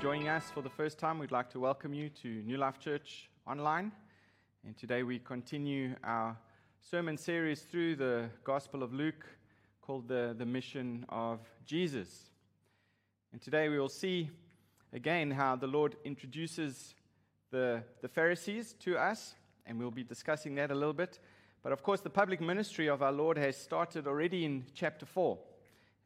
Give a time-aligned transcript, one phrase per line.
[0.00, 2.78] you're joining us for the first time, we'd like to welcome you to New Life
[2.78, 3.90] Church Online.
[4.64, 6.36] And today we continue our
[6.80, 9.26] sermon series through the Gospel of Luke
[9.80, 12.30] called the, the Mission of Jesus.
[13.32, 14.30] And today we will see
[14.92, 16.94] again how the Lord introduces
[17.50, 19.34] the, the Pharisees to us,
[19.66, 21.18] and we'll be discussing that a little bit.
[21.62, 25.38] But of course, the public ministry of our Lord has started already in chapter 4.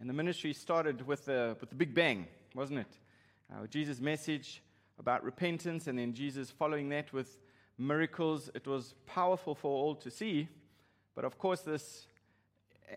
[0.00, 2.98] And the ministry started with the, with the big bang, wasn't it?
[3.52, 4.62] Uh, Jesus' message
[4.98, 7.38] about repentance, and then Jesus following that with
[7.76, 8.48] miracles.
[8.54, 10.48] It was powerful for all to see.
[11.14, 12.06] But of course, this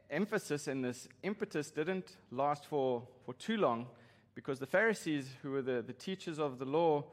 [0.09, 3.88] emphasis and this impetus didn't last for, for too long
[4.34, 7.03] because the Pharisees, who were the, the teachers of the law,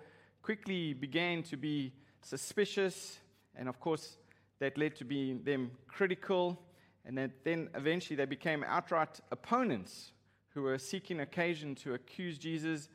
[0.42, 3.18] quickly began to be suspicious.
[3.56, 4.18] And of course,
[4.60, 6.60] that led to being them critical.
[7.04, 10.12] And that then eventually they became outright opponents
[10.50, 12.88] who were seeking occasion to accuse Jesus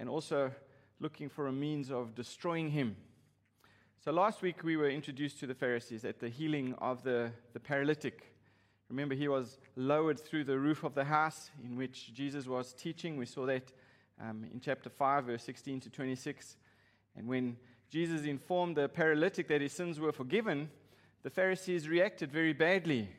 [0.00, 0.50] and also
[0.98, 2.96] looking for a means of destroying him.
[4.02, 7.60] So last week we were introduced to the Pharisees at the healing of the, the
[7.60, 8.34] paralytic.
[8.88, 13.18] Remember, he was lowered through the roof of the house in which Jesus was teaching.
[13.18, 13.72] We saw that
[14.18, 16.56] um, in chapter 5, verse 16 to 26.
[17.14, 17.58] And when
[17.90, 20.70] Jesus informed the paralytic that his sins were forgiven,
[21.22, 23.10] the Pharisees reacted very badly.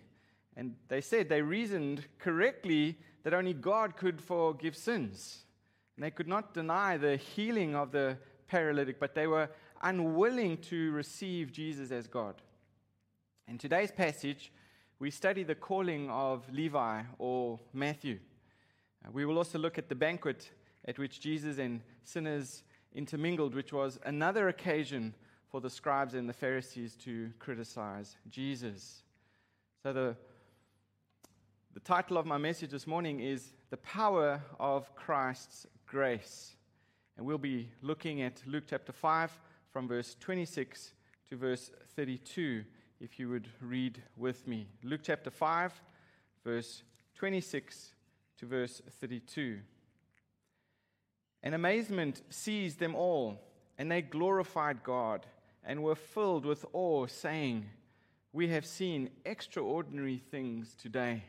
[0.58, 5.45] And they said, they reasoned correctly that only God could forgive sins.
[5.95, 9.50] And they could not deny the healing of the paralytic, but they were
[9.81, 12.36] unwilling to receive Jesus as God.
[13.48, 14.52] In today's passage,
[15.00, 18.20] we study the calling of Levi or Matthew.
[19.03, 20.52] Uh, we will also look at the banquet
[20.86, 25.16] at which Jesus and sinners intermingled, which was another occasion
[25.50, 29.03] for the scribes and the Pharisees to criticize Jesus.
[29.83, 30.16] So, the,
[31.73, 36.56] the title of my message this morning is The Power of Christ's Grace.
[37.17, 39.38] And we'll be looking at Luke chapter 5
[39.73, 40.93] from verse 26
[41.27, 42.64] to verse 32,
[43.02, 44.67] if you would read with me.
[44.83, 45.73] Luke chapter 5,
[46.45, 46.83] verse
[47.16, 47.92] 26
[48.38, 49.60] to verse 32.
[51.43, 53.42] And amazement seized them all,
[53.77, 55.26] and they glorified God
[55.61, 57.66] and were filled with awe, saying,
[58.32, 61.23] We have seen extraordinary things today.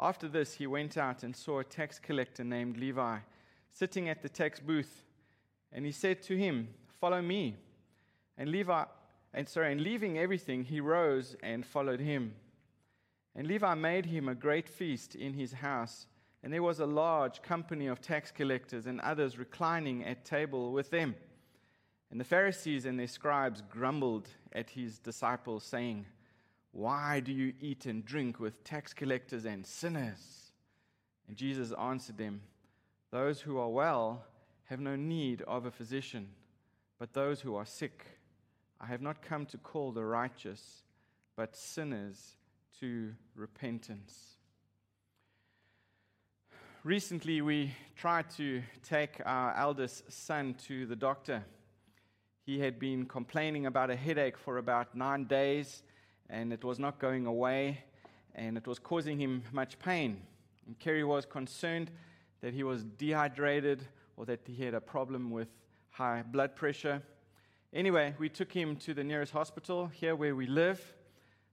[0.00, 3.18] After this, he went out and saw a tax collector named Levi
[3.68, 5.04] sitting at the tax booth,
[5.72, 6.68] and he said to him,
[7.00, 7.56] Follow me.
[8.38, 8.84] And Levi,
[9.34, 12.34] and sorry, and leaving everything, he rose and followed him.
[13.34, 16.06] And Levi made him a great feast in his house,
[16.42, 20.90] and there was a large company of tax collectors and others reclining at table with
[20.90, 21.14] them.
[22.10, 26.06] And the Pharisees and their scribes grumbled at his disciples, saying,
[26.72, 30.52] Why do you eat and drink with tax collectors and sinners?
[31.26, 32.42] And Jesus answered them,
[33.10, 34.24] Those who are well
[34.64, 36.28] have no need of a physician,
[36.98, 38.06] but those who are sick.
[38.80, 40.84] I have not come to call the righteous,
[41.36, 42.36] but sinners
[42.78, 44.36] to repentance.
[46.82, 51.44] Recently, we tried to take our eldest son to the doctor.
[52.46, 55.82] He had been complaining about a headache for about nine days,
[56.30, 57.82] and it was not going away,
[58.34, 60.22] and it was causing him much pain.
[60.66, 61.90] And Kerry was concerned
[62.40, 63.82] that he was dehydrated
[64.16, 65.48] or that he had a problem with
[65.90, 67.02] high blood pressure.
[67.72, 70.94] Anyway, we took him to the nearest hospital here where we live.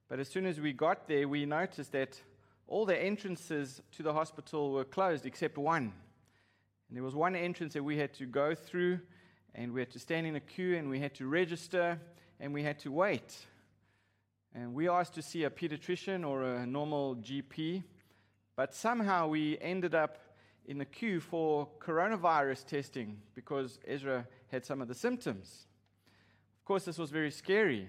[0.09, 2.21] But as soon as we got there, we noticed that
[2.67, 5.93] all the entrances to the hospital were closed except one.
[6.87, 8.99] And there was one entrance that we had to go through,
[9.55, 11.99] and we had to stand in a queue, and we had to register,
[12.39, 13.45] and we had to wait.
[14.59, 17.83] And we asked to see a pediatrician or a normal GP,
[18.55, 20.17] but somehow we ended up
[20.65, 25.67] in the queue for coronavirus testing because Ezra had some of the symptoms.
[26.59, 27.87] Of course, this was very scary.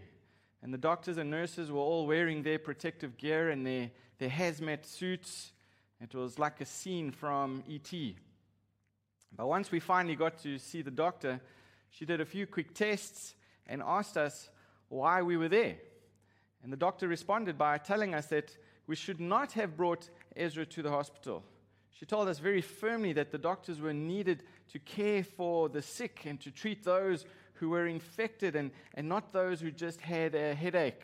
[0.63, 4.85] And the doctors and nurses were all wearing their protective gear and their, their hazmat
[4.85, 5.53] suits.
[6.03, 8.15] It was like a scene from E.T.
[9.35, 11.41] But once we finally got to see the doctor,
[11.89, 13.37] she did a few quick tests
[13.67, 14.51] and asked us
[14.91, 15.77] why we were there.
[16.63, 18.57] And the doctor responded by telling us that
[18.87, 21.43] we should not have brought Ezra to the hospital
[21.99, 26.23] she told us very firmly that the doctors were needed to care for the sick
[26.27, 30.55] and to treat those who were infected and, and not those who just had a
[30.55, 31.03] headache.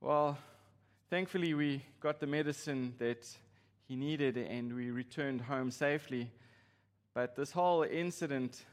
[0.00, 0.36] Well,
[1.08, 3.28] thankfully, we got the medicine that
[3.86, 6.32] he needed and we returned home safely.
[7.14, 8.64] But this whole incident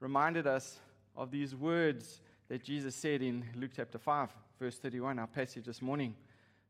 [0.00, 0.78] reminded us
[1.14, 5.82] of these words that Jesus said in Luke chapter 5, verse 31, our passage this
[5.82, 6.14] morning.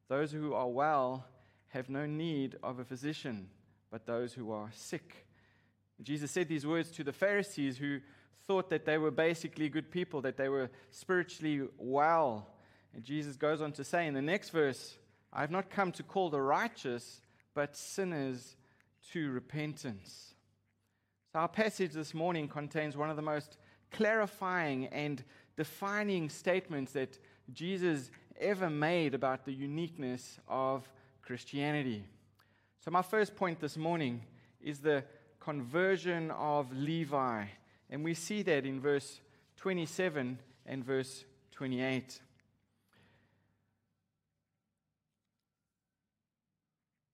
[0.08, 1.24] Those who are well
[1.68, 3.48] have no need of a physician,
[3.90, 5.26] but those who are sick.
[6.02, 8.00] Jesus said these words to the Pharisees who
[8.46, 12.48] thought that they were basically good people, that they were spiritually well.
[12.94, 14.96] And Jesus goes on to say in the next verse,
[15.32, 17.20] I have not come to call the righteous,
[17.54, 18.56] but sinners
[19.12, 20.34] to repentance.
[21.32, 23.58] So, our passage this morning contains one of the most
[23.90, 25.22] clarifying and
[25.56, 27.18] defining statements that
[27.52, 28.10] Jesus
[28.40, 30.88] ever made about the uniqueness of
[31.22, 32.04] Christianity.
[32.84, 34.22] So, my first point this morning
[34.60, 35.04] is the
[35.40, 37.44] conversion of Levi.
[37.90, 39.20] And we see that in verse
[39.56, 42.20] 27 and verse 28.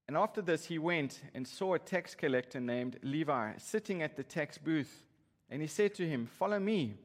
[0.08, 4.22] And after this, he went and saw a tax collector named Levi sitting at the
[4.22, 5.04] tax booth.
[5.48, 6.96] And he said to him, Follow me.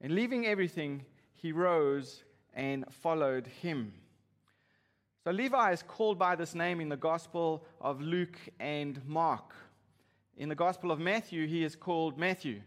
[0.00, 2.22] And leaving everything, he rose
[2.56, 3.92] and followed him.
[5.22, 9.54] So Levi is called by this name in the Gospel of Luke and Mark.
[10.36, 12.62] In the Gospel of Matthew, he is called Matthew.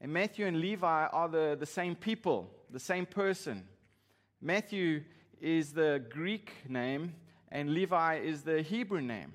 [0.00, 3.64] And Matthew and Levi are the, the same people, the same person.
[4.40, 5.02] Matthew
[5.40, 7.14] is the Greek name,
[7.50, 9.32] and Levi is the Hebrew name.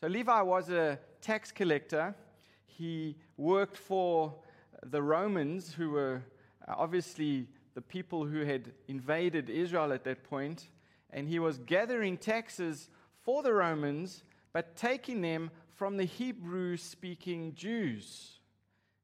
[0.00, 2.14] So Levi was a tax collector.
[2.64, 4.34] He worked for
[4.82, 6.22] the Romans, who were
[6.66, 10.68] obviously the people who had invaded Israel at that point,
[11.10, 12.88] and he was gathering taxes
[13.22, 18.38] for the Romans, but taking them from the Hebrew speaking Jews.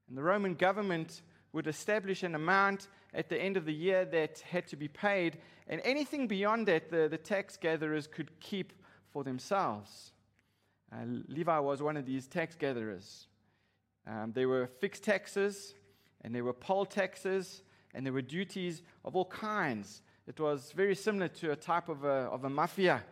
[0.09, 1.23] And the Roman government
[1.53, 5.39] would establish an amount at the end of the year that had to be paid,
[5.67, 8.73] and anything beyond that, the, the tax gatherers could keep
[9.13, 10.13] for themselves.
[10.93, 13.27] Uh, Levi was one of these tax gatherers.
[14.07, 15.75] Um, there were fixed taxes,
[16.23, 17.63] and there were poll taxes,
[17.99, 20.03] and there were duties of all kinds.
[20.29, 23.03] It was very similar to a type of a, of a mafia.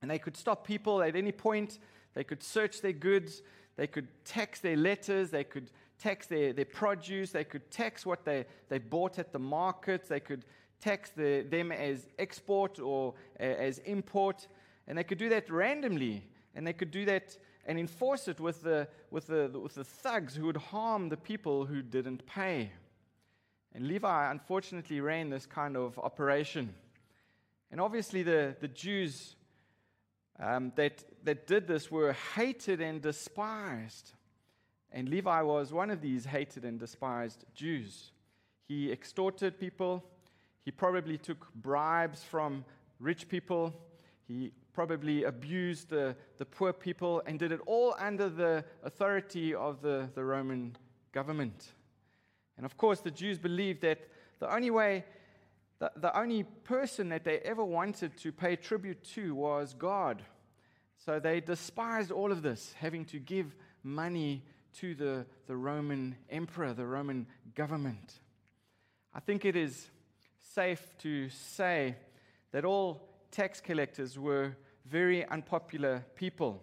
[0.00, 1.80] And they could stop people at any point,
[2.14, 3.42] they could search their goods,
[3.74, 5.68] they could tax their letters, they could
[5.98, 10.20] tax their, their produce, they could tax what they, they bought at the markets, they
[10.20, 10.44] could
[10.80, 14.46] tax the, them as export or as import,
[14.86, 16.22] and they could do that randomly,
[16.54, 17.36] and they could do that
[17.66, 21.66] and enforce it with the, with the, with the thugs who would harm the people
[21.66, 22.70] who didn't pay.
[23.74, 26.74] And Levi unfortunately ran this kind of operation.
[27.70, 29.36] And obviously, the, the Jews
[30.38, 34.12] um, that, that did this were hated and despised.
[34.90, 38.12] And Levi was one of these hated and despised Jews.
[38.68, 40.04] He extorted people.
[40.64, 42.64] He probably took bribes from
[43.00, 43.74] rich people.
[44.28, 49.80] He probably abused the, the poor people and did it all under the authority of
[49.82, 50.76] the, the Roman
[51.12, 51.72] government.
[52.56, 54.00] And of course, the Jews believed that
[54.38, 55.04] the only way,
[55.78, 60.22] the, the only person that they ever wanted to pay tribute to was God.
[61.04, 64.42] So they despised all of this, having to give money
[64.74, 68.20] to the, the Roman emperor, the Roman government.
[69.14, 69.90] I think it is
[70.38, 71.96] safe to say
[72.52, 74.56] that all tax collectors were
[74.86, 76.62] very unpopular people.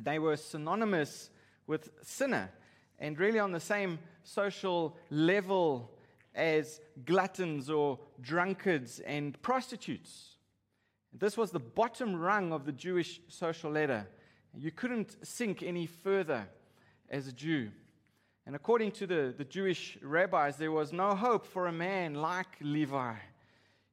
[0.00, 1.30] They were synonymous
[1.66, 2.50] with sinner
[2.98, 5.90] and really on the same social level
[6.34, 10.36] as gluttons or drunkards and prostitutes.
[11.12, 14.06] This was the bottom rung of the Jewish social ladder.
[14.56, 16.48] You couldn't sink any further
[17.10, 17.70] as a Jew.
[18.46, 22.56] And according to the, the Jewish rabbis, there was no hope for a man like
[22.60, 23.14] Levi.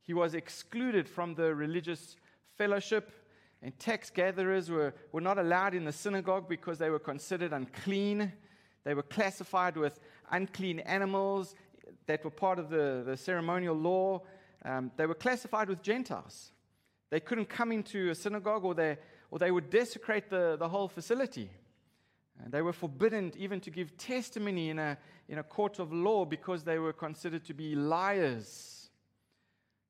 [0.02, 2.16] He was excluded from the religious
[2.58, 3.12] fellowship,
[3.62, 8.32] and tax gatherers were, were not allowed in the synagogue because they were considered unclean.
[8.86, 10.00] They were classified with
[10.32, 11.56] unclean animals
[12.08, 14.22] that were part of the, the ceremonial law.
[14.66, 16.52] Um, they were classified with Gentiles.
[17.10, 18.98] They couldn't come into a synagogue or they,
[19.32, 21.50] or they would desecrate the, the whole facility.
[22.44, 26.26] And they were forbidden even to give testimony in a, in a court of law
[26.26, 28.90] because they were considered to be liars.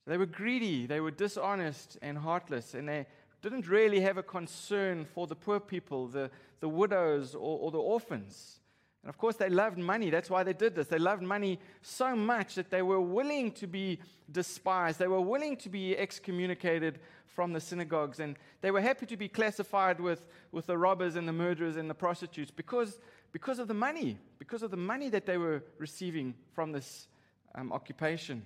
[0.03, 3.05] So they were greedy, they were dishonest and heartless, and they
[3.41, 7.77] didn't really have a concern for the poor people, the, the widows, or, or the
[7.77, 8.58] orphans.
[9.03, 10.09] And of course, they loved money.
[10.09, 10.87] That's why they did this.
[10.87, 13.99] They loved money so much that they were willing to be
[14.31, 14.99] despised.
[14.99, 18.19] They were willing to be excommunicated from the synagogues.
[18.19, 21.89] And they were happy to be classified with, with the robbers and the murderers and
[21.89, 22.99] the prostitutes because,
[23.31, 27.07] because of the money, because of the money that they were receiving from this
[27.55, 28.43] um, occupation.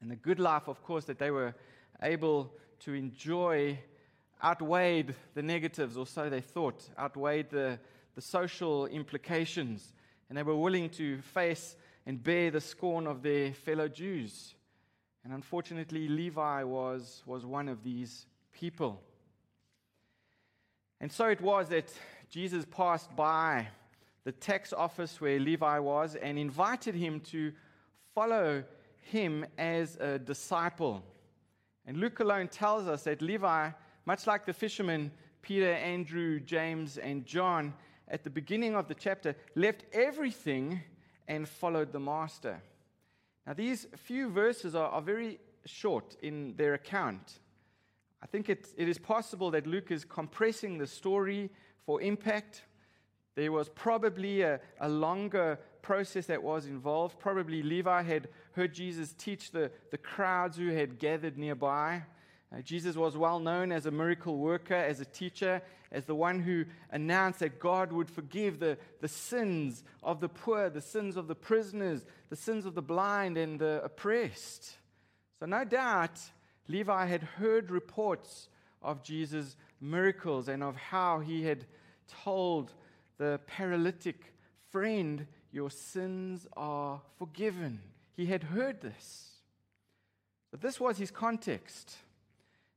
[0.00, 1.54] And the good life, of course, that they were
[2.02, 3.78] able to enjoy
[4.42, 7.78] outweighed the negatives, or so they thought, outweighed the
[8.16, 9.92] the social implications,
[10.28, 14.54] and they were willing to face and bear the scorn of their fellow Jews.
[15.22, 19.02] And unfortunately, Levi was, was one of these people.
[21.00, 21.92] And so it was that
[22.30, 23.68] Jesus passed by
[24.24, 27.52] the tax office where Levi was and invited him to
[28.14, 28.64] follow
[29.02, 31.02] him as a disciple.
[31.86, 33.70] And Luke alone tells us that Levi,
[34.06, 37.72] much like the fishermen Peter, Andrew, James, and John,
[38.08, 40.80] at the beginning of the chapter, left everything
[41.28, 42.62] and followed the master.
[43.46, 47.40] Now, these few verses are, are very short in their account.
[48.22, 51.50] I think it, it is possible that Luke is compressing the story
[51.84, 52.62] for impact.
[53.34, 57.18] There was probably a, a longer process that was involved.
[57.18, 62.02] Probably Levi had heard Jesus teach the, the crowds who had gathered nearby.
[62.52, 65.60] Uh, Jesus was well known as a miracle worker, as a teacher,
[65.90, 70.70] as the one who announced that God would forgive the, the sins of the poor,
[70.70, 74.76] the sins of the prisoners, the sins of the blind and the oppressed.
[75.40, 76.20] So, no doubt,
[76.68, 78.48] Levi had heard reports
[78.82, 81.66] of Jesus' miracles and of how he had
[82.22, 82.72] told
[83.18, 84.32] the paralytic
[84.70, 87.80] friend, Your sins are forgiven.
[88.16, 89.30] He had heard this.
[90.50, 91.96] But this was his context.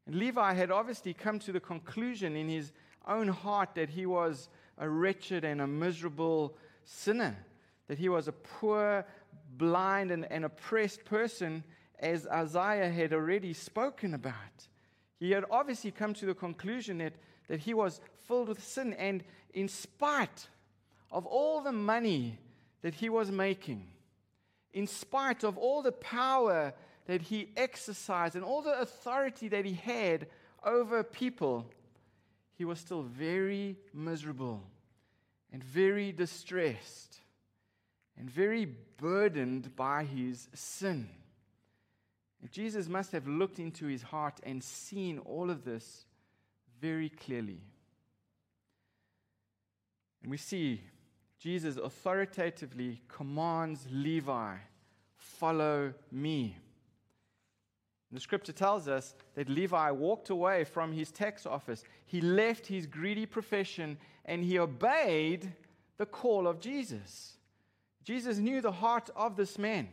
[0.10, 2.72] And Levi had obviously come to the conclusion in his
[3.08, 4.50] own heart that he was
[4.80, 7.38] a wretched and a miserable sinner,
[7.88, 9.06] that he was a poor,
[9.56, 11.64] blind, and, and oppressed person,
[12.00, 14.34] as Isaiah had already spoken about.
[15.20, 17.14] He had obviously come to the conclusion that,
[17.48, 19.24] that he was filled with sin, and
[19.54, 20.48] in spite
[21.12, 22.40] of all the money
[22.82, 23.86] that he was making,
[24.74, 26.74] in spite of all the power
[27.10, 30.28] that he exercised and all the authority that he had
[30.64, 31.66] over people,
[32.54, 34.62] he was still very miserable
[35.52, 37.22] and very distressed
[38.16, 41.10] and very burdened by his sin.
[42.44, 46.06] And Jesus must have looked into his heart and seen all of this
[46.80, 47.64] very clearly.
[50.22, 50.84] And we see
[51.40, 54.58] Jesus authoritatively commands Levi,
[55.16, 56.56] Follow me.
[58.12, 61.84] The scripture tells us that Levi walked away from his tax office.
[62.08, 65.54] He left his greedy profession and he obeyed
[65.98, 67.38] the call of Jesus.
[68.04, 69.90] Jesus knew the heart of this man.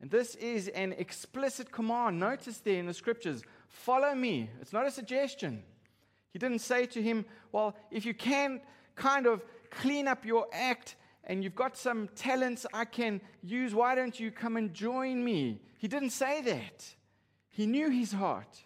[0.00, 2.18] And this is an explicit command.
[2.18, 4.48] Notice there in the scriptures follow me.
[4.60, 5.62] It's not a suggestion.
[6.32, 8.62] He didn't say to him, Well, if you can
[8.94, 13.94] kind of clean up your act and you've got some talents I can use, why
[13.94, 15.60] don't you come and join me?
[15.78, 16.94] He didn't say that.
[17.52, 18.64] He knew his heart.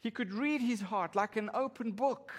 [0.00, 2.32] He could read his heart like an open book.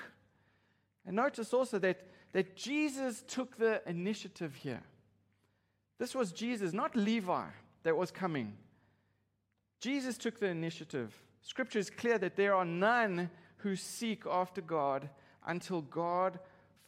[1.05, 2.01] And notice also that,
[2.33, 4.83] that Jesus took the initiative here.
[5.97, 7.45] This was Jesus, not Levi,
[7.83, 8.53] that was coming.
[9.81, 11.13] Jesus took the initiative.
[11.41, 15.09] Scripture is clear that there are none who seek after God
[15.47, 16.39] until God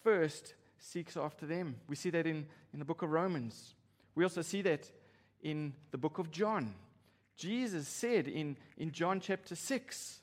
[0.03, 1.75] first seeks after them.
[1.87, 3.73] We see that in, in the book of Romans.
[4.13, 4.91] We also see that
[5.41, 6.75] in the book of John.
[7.39, 10.19] Jesus said in, in John chapter 6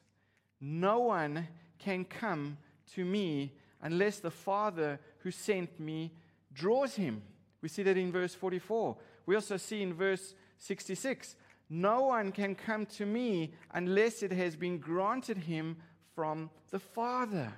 [0.60, 2.58] No one can come
[2.94, 6.12] to me unless the Father who sent me
[6.52, 7.22] draws him.
[7.62, 8.98] We see that in verse 44.
[9.24, 11.36] We also see in verse 66
[11.70, 15.78] No one can come to me unless it has been granted him
[16.14, 17.50] from the Father.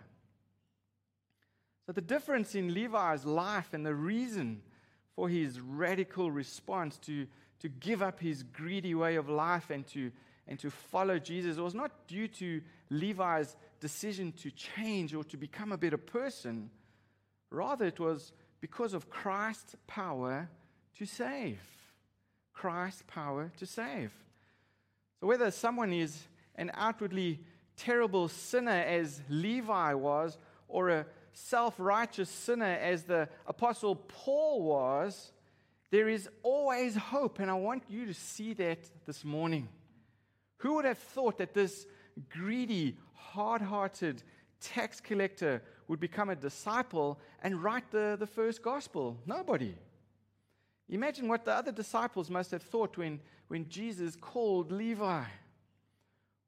[1.84, 4.62] So, the difference in Levi's life and the reason
[5.16, 7.26] for his radical response to
[7.60, 10.10] to give up his greedy way of life and to,
[10.46, 12.60] and to follow Jesus was not due to
[12.90, 16.70] Levi's decision to change or to become a better person.
[17.50, 20.48] Rather, it was because of Christ's power
[20.98, 21.60] to save.
[22.52, 24.12] Christ's power to save.
[25.20, 27.40] So, whether someone is an outwardly
[27.76, 30.38] terrible sinner as Levi was,
[30.68, 35.32] or a self righteous sinner as the Apostle Paul was,
[35.90, 39.68] there is always hope, and I want you to see that this morning.
[40.58, 41.86] Who would have thought that this
[42.28, 44.22] greedy, hard hearted
[44.60, 49.18] tax collector would become a disciple and write the, the first gospel?
[49.24, 49.74] Nobody.
[50.88, 55.24] Imagine what the other disciples must have thought when, when Jesus called Levi.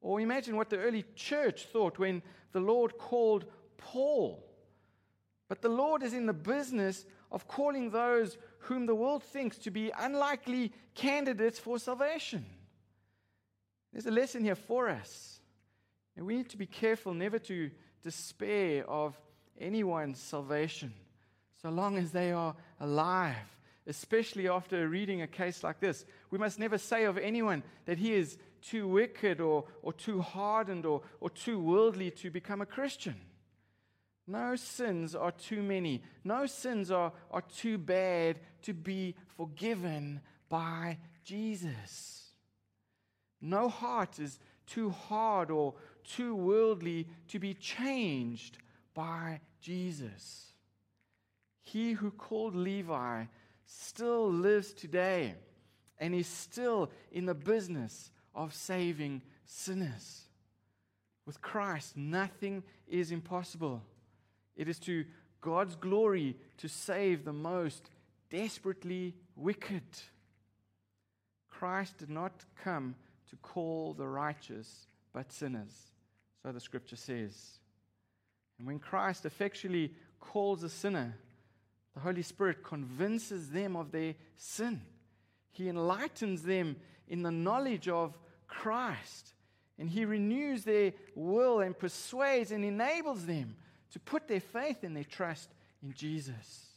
[0.01, 2.21] Or imagine what the early church thought when
[2.51, 3.45] the Lord called
[3.77, 4.43] Paul.
[5.51, 9.69] But the Lord is in the business of calling those whom the world thinks to
[9.69, 12.45] be unlikely candidates for salvation.
[13.91, 15.41] There's a lesson here for us.
[16.15, 17.69] And we need to be careful never to
[18.01, 19.19] despair of
[19.59, 20.93] anyone's salvation
[21.61, 23.35] so long as they are alive,
[23.87, 26.05] especially after reading a case like this.
[26.29, 30.85] We must never say of anyone that he is too wicked or, or too hardened
[30.85, 33.15] or, or too worldly to become a Christian.
[34.27, 36.03] No sins are too many.
[36.23, 42.29] No sins are, are too bad to be forgiven by Jesus.
[43.41, 45.73] No heart is too hard or
[46.03, 48.57] too worldly to be changed
[48.93, 50.53] by Jesus.
[51.61, 53.25] He who called Levi
[53.65, 55.35] still lives today
[55.97, 60.25] and is still in the business of saving sinners.
[61.25, 63.83] With Christ, nothing is impossible.
[64.55, 65.05] It is to
[65.41, 67.89] God's glory to save the most
[68.29, 69.83] desperately wicked.
[71.49, 72.95] Christ did not come
[73.29, 75.91] to call the righteous, but sinners.
[76.43, 77.59] So the scripture says.
[78.57, 81.15] And when Christ effectually calls a sinner,
[81.93, 84.81] the Holy Spirit convinces them of their sin.
[85.51, 86.77] He enlightens them
[87.07, 88.17] in the knowledge of
[88.47, 89.33] Christ.
[89.77, 93.55] And He renews their will and persuades and enables them
[93.91, 95.49] to put their faith and their trust
[95.83, 96.67] in Jesus.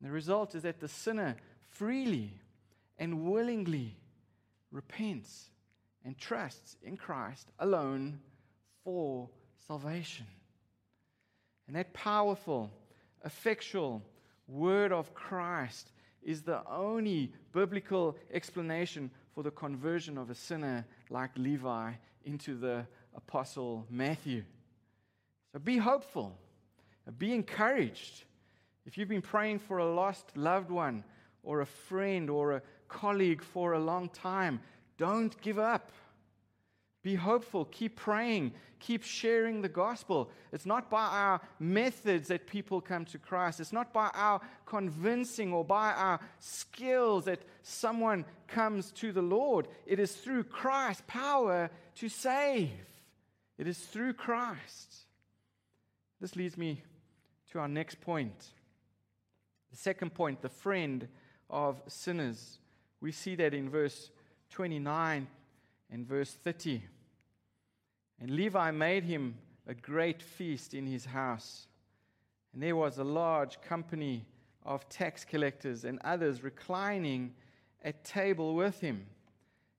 [0.00, 1.36] And the result is that the sinner
[1.70, 2.32] freely
[2.98, 3.96] and willingly
[4.70, 5.50] repents
[6.04, 8.20] and trusts in Christ alone
[8.84, 9.28] for
[9.66, 10.26] salvation.
[11.66, 12.70] And that powerful,
[13.24, 14.02] effectual
[14.46, 15.90] word of Christ
[16.22, 21.92] is the only biblical explanation for the conversion of a sinner like Levi
[22.24, 24.44] into the apostle Matthew.
[25.54, 26.36] So be hopeful,
[27.16, 28.24] be encouraged.
[28.86, 31.04] If you've been praying for a lost loved one
[31.44, 34.58] or a friend or a colleague for a long time,
[34.98, 35.92] don't give up.
[37.04, 37.66] Be hopeful.
[37.66, 38.52] Keep praying.
[38.80, 40.28] Keep sharing the gospel.
[40.50, 43.60] It's not by our methods that people come to Christ.
[43.60, 49.68] It's not by our convincing or by our skills that someone comes to the Lord.
[49.86, 52.70] It is through Christ's power to save.
[53.56, 55.03] It is through Christ.
[56.24, 56.82] This leads me
[57.52, 58.46] to our next point.
[59.70, 61.06] The second point, the friend
[61.50, 62.60] of sinners.
[63.02, 64.10] We see that in verse
[64.48, 65.26] 29
[65.90, 66.82] and verse 30.
[68.22, 71.66] And Levi made him a great feast in his house.
[72.54, 74.24] And there was a large company
[74.64, 77.34] of tax collectors and others reclining
[77.82, 79.04] at table with him.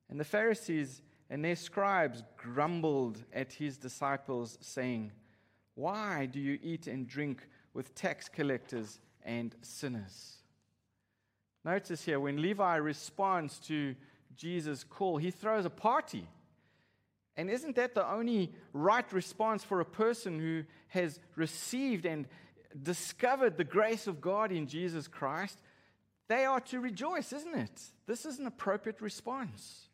[0.08, 5.10] And the Pharisees and their scribes grumbled at his disciples, saying,
[5.76, 10.38] Why do you eat and drink with tax collectors and sinners?
[11.64, 13.94] Notice here, when Levi responds to
[14.34, 16.26] Jesus' call, he throws a party.
[17.36, 22.26] And isn't that the only right response for a person who has received and
[22.82, 25.60] discovered the grace of God in Jesus Christ?
[26.28, 27.82] They are to rejoice, isn't it?
[28.06, 29.85] This is an appropriate response.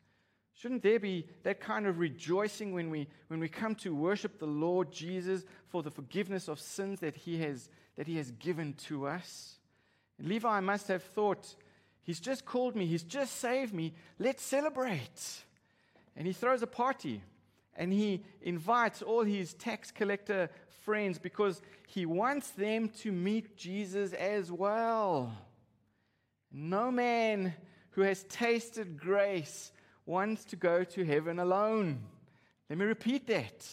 [0.62, 4.46] Shouldn't there be that kind of rejoicing when we, when we come to worship the
[4.46, 9.08] Lord Jesus for the forgiveness of sins that he has, that he has given to
[9.08, 9.56] us?
[10.20, 11.56] And Levi must have thought,
[12.04, 15.42] He's just called me, He's just saved me, let's celebrate.
[16.14, 17.22] And he throws a party
[17.74, 20.48] and he invites all his tax collector
[20.84, 25.36] friends because he wants them to meet Jesus as well.
[26.52, 27.52] No man
[27.90, 29.72] who has tasted grace
[30.06, 32.02] wants to go to heaven alone.
[32.68, 33.68] Let me repeat that.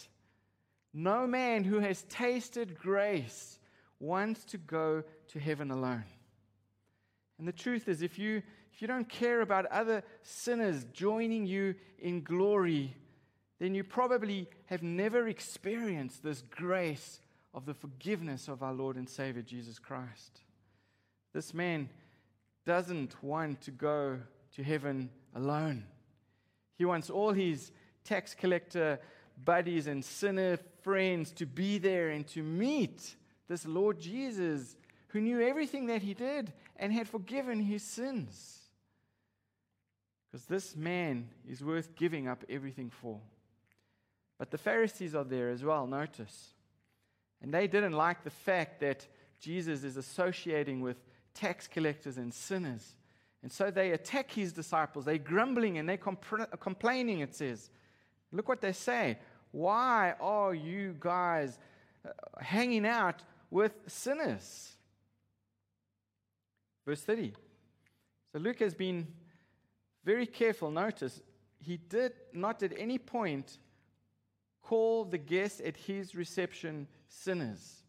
[0.94, 3.60] No man who has tasted grace
[4.00, 6.06] wants to go to heaven alone.
[7.38, 8.42] And the truth is, if you,
[8.74, 12.96] if you don't care about other sinners joining you in glory,
[13.60, 17.22] then you probably have never experienced this grace
[17.54, 20.42] of the forgiveness of our Lord and Savior Jesus Christ.
[21.34, 21.90] This man
[22.66, 24.20] doesn't want to go
[24.56, 25.86] to heaven alone.
[26.80, 27.72] He wants all his
[28.06, 29.00] tax collector
[29.44, 33.16] buddies and sinner friends to be there and to meet
[33.50, 34.78] this Lord Jesus
[35.10, 38.60] who knew everything that he did and had forgiven his sins.
[40.32, 43.20] Because this man is worth giving up everything for.
[44.38, 46.54] But the Pharisees are there as well, notice.
[47.42, 49.06] And they didn't like the fact that
[49.42, 50.98] Jesus is associating with
[51.34, 52.96] tax collectors and sinners.
[53.42, 55.06] And so they attack his disciples.
[55.06, 57.70] They're grumbling and they're compl- complaining, it says.
[58.32, 59.18] Look what they say.
[59.52, 61.58] Why are you guys
[62.06, 64.76] uh, hanging out with sinners?
[66.86, 67.34] Verse 30.
[68.32, 69.08] So Luke has been
[70.04, 70.70] very careful.
[70.70, 71.22] Notice,
[71.60, 73.58] he did not at any point
[74.62, 77.84] call the guests at his reception sinners.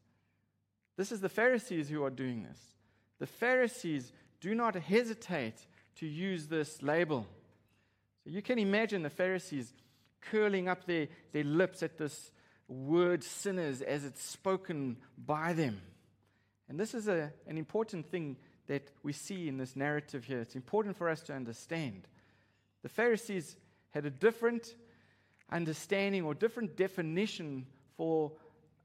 [0.96, 2.58] This is the Pharisees who are doing this.
[3.18, 7.26] The Pharisees do not hesitate to use this label.
[8.24, 9.72] So you can imagine the Pharisees
[10.20, 12.30] curling up their, their lips at this
[12.68, 15.80] word sinners as it's spoken by them.
[16.68, 18.36] And this is a, an important thing
[18.68, 20.40] that we see in this narrative here.
[20.40, 22.06] It's important for us to understand.
[22.82, 23.56] The Pharisees
[23.90, 24.74] had a different
[25.50, 28.32] understanding or different definition for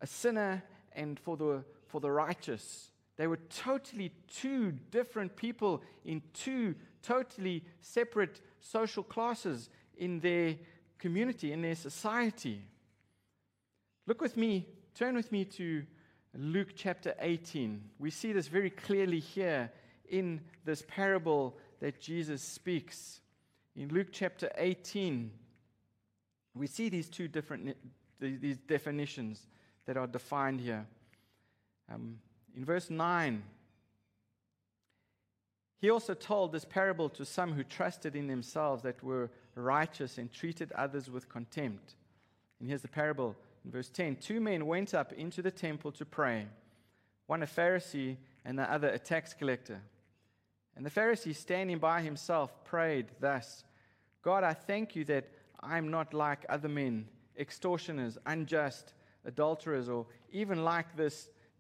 [0.02, 0.64] a sinner
[0.94, 2.90] and for the, for the righteous.
[3.18, 10.56] They were totally two different people in two totally separate social classes in their
[10.98, 12.62] community, in their society.
[14.08, 15.84] Look with me, turn with me to
[16.38, 17.82] Luke chapter 18.
[18.00, 19.72] We see this very clearly here
[20.10, 23.22] in this parable that Jesus speaks.
[23.76, 25.32] In Luke chapter 18,
[26.54, 27.76] we see these two different
[28.20, 29.46] these definitions
[29.86, 30.86] that are defined here.
[31.94, 32.18] Um,
[32.56, 33.44] in verse 9,
[35.78, 40.32] he also told this parable to some who trusted in themselves that were righteous and
[40.32, 41.96] treated others with contempt.
[42.60, 46.06] And here's the parable in verse 10 Two men went up into the temple to
[46.06, 46.48] pray,
[47.28, 49.82] one a Pharisee and the other a tax collector.
[50.76, 53.64] And the Pharisee, standing by himself, prayed thus
[54.22, 55.26] God, I thank you that
[55.60, 58.94] I'm not like other men, extortioners, unjust,
[59.26, 61.30] adulterers, or even like this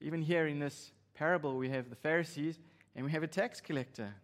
[0.00, 2.58] Even here in this parable, we have the Pharisees
[2.94, 4.14] and we have a tax collector.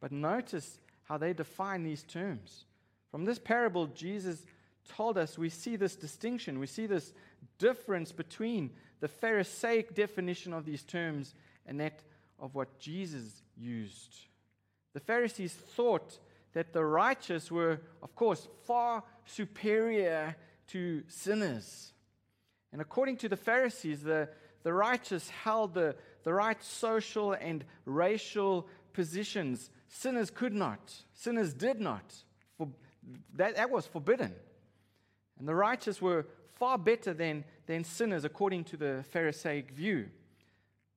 [0.00, 2.64] But notice how they define these terms.
[3.10, 4.44] From this parable, Jesus
[4.88, 7.12] told us, we see this distinction, we see this
[7.58, 11.34] difference between the Pharisaic definition of these terms
[11.66, 12.00] and that
[12.38, 14.16] of what Jesus used.
[14.94, 16.18] The Pharisees thought
[16.52, 20.36] that the righteous were, of course, far superior
[20.68, 21.92] to sinners.
[22.72, 24.28] And according to the Pharisees, the,
[24.62, 25.94] the righteous held the,
[26.24, 29.70] the right social and racial positions.
[29.88, 32.14] Sinners could not, sinners did not.
[32.56, 32.68] For,
[33.34, 34.34] that, that was forbidden.
[35.38, 40.08] And the righteous were far better than, than sinners according to the Pharisaic view.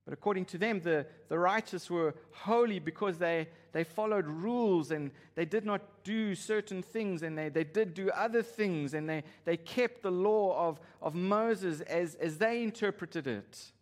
[0.06, 5.12] But according to them, the, the righteous were holy because they, they followed rules and
[5.36, 9.22] they did not do certain things and they, they did do other things and they,
[9.44, 13.74] they kept the law of, of Moses as, as they interpreted it.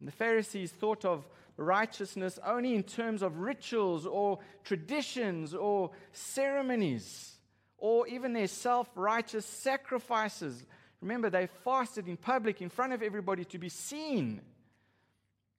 [0.00, 7.36] And the Pharisees thought of righteousness only in terms of rituals or traditions or ceremonies
[7.76, 10.64] or even their self righteous sacrifices.
[11.02, 14.40] Remember, they fasted in public in front of everybody to be seen.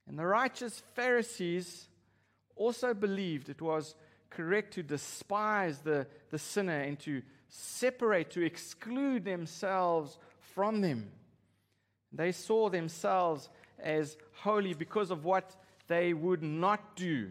[0.08, 1.86] And the righteous Pharisees
[2.58, 3.94] also believed it was
[4.30, 10.18] correct to despise the, the sinner and to separate, to exclude themselves
[10.54, 11.10] from them.
[12.12, 17.30] They saw themselves as holy because of what they would not do,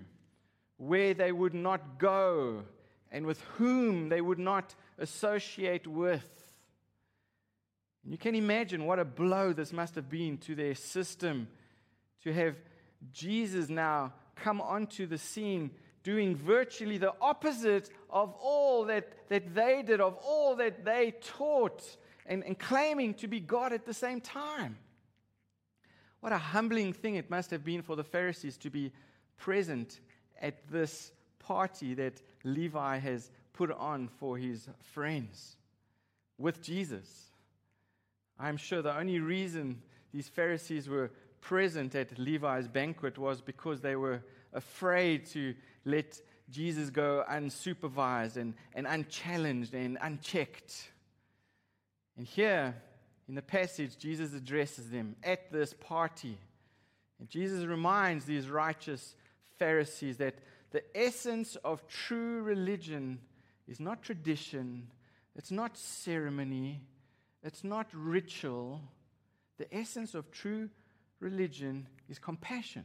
[0.77, 2.63] where they would not go,
[3.11, 6.25] and with whom they would not associate with.
[8.03, 11.47] You can imagine what a blow this must have been to their system
[12.23, 12.55] to have
[13.11, 14.13] Jesus now
[14.43, 15.71] come onto the scene
[16.03, 21.83] doing virtually the opposite of all that, that they did, of all that they taught,
[22.25, 24.77] and, and claiming to be God at the same time.
[26.21, 28.91] What a humbling thing it must have been for the Pharisees to be
[29.37, 29.99] present
[30.41, 35.55] at this party that Levi has put on for his friends
[36.37, 37.31] with Jesus.
[38.39, 39.81] I'm sure the only reason
[40.13, 44.21] these Pharisees were present at Levi's banquet was because they were
[44.53, 45.53] afraid to
[45.85, 46.19] let
[46.49, 50.89] Jesus go unsupervised and, and unchallenged and unchecked.
[52.17, 52.75] And here
[53.27, 56.37] in the passage, Jesus addresses them at this party.
[57.19, 59.15] And Jesus reminds these righteous
[59.57, 60.35] Pharisees that
[60.71, 63.19] the essence of true religion
[63.67, 64.87] is not tradition,
[65.35, 66.81] it's not ceremony,
[67.43, 68.81] it's not ritual.
[69.57, 70.69] The essence of true
[71.19, 72.83] religion is compassion.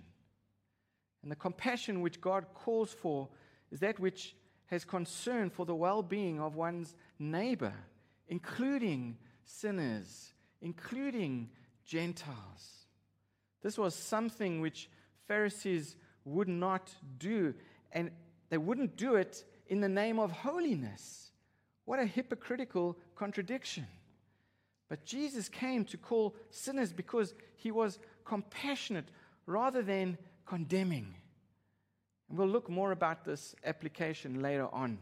[1.22, 3.28] And the compassion which God calls for
[3.70, 4.34] is that which
[4.66, 7.74] has concern for the well being of one's neighbor,
[8.28, 11.50] including sinners, including
[11.84, 12.86] Gentiles.
[13.62, 14.88] This was something which
[15.28, 17.54] Pharisees would not do
[17.92, 18.10] and
[18.48, 21.30] they wouldn't do it in the name of holiness.
[21.84, 23.86] What a hypocritical contradiction.
[24.92, 29.06] But Jesus came to call sinners because he was compassionate
[29.46, 31.14] rather than condemning.
[32.28, 34.98] And we'll look more about this application later on.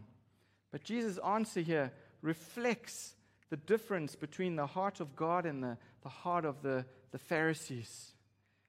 [0.71, 1.91] But Jesus' answer here
[2.23, 3.17] reflects
[3.49, 8.13] the difference between the heart of God and the, the heart of the, the Pharisees.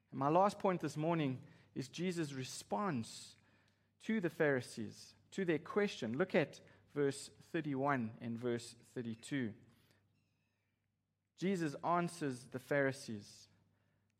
[0.09, 1.37] And my last point this morning
[1.75, 3.35] is Jesus' response
[4.07, 6.17] to the Pharisees, to their question.
[6.17, 6.59] Look at
[6.95, 9.51] verse 31 and verse 32.
[11.41, 13.47] Jesus answers the Pharisees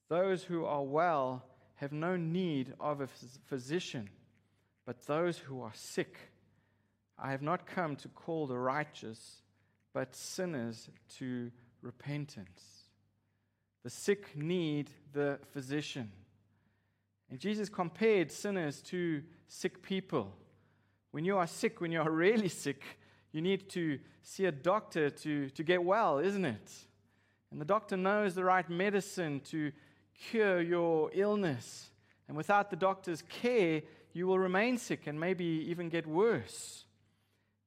[0.10, 3.07] Those who are well have no need of a
[3.45, 4.10] physician,
[4.88, 6.17] but those who are sick.
[7.19, 9.43] I have not come to call the righteous,
[9.93, 11.51] but sinners to
[11.84, 12.89] repentance.
[13.84, 16.12] The sick need the physician.
[17.29, 20.34] And Jesus compared sinners to sick people.
[21.12, 22.81] When you are sick, when you are really sick,
[23.31, 26.71] you need to see a doctor to, to get well, isn't it?
[27.51, 29.71] And the doctor knows the right medicine to
[30.29, 31.89] cure your illness.
[32.27, 33.81] And without the doctor's care,
[34.13, 36.85] you will remain sick and maybe even get worse.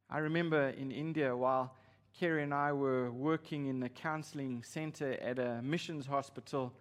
[0.08, 1.74] I remember in India while
[2.18, 6.72] Kerry and I were working in a counseling center at a missions hospital,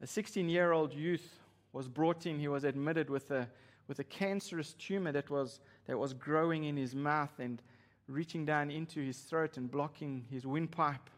[0.00, 1.40] a 16 year old youth
[1.72, 2.38] was brought in.
[2.38, 3.48] He was admitted with a,
[3.88, 7.62] with a cancerous tumor that was, that was growing in his mouth and
[8.08, 11.08] reaching down into his throat and blocking his windpipe.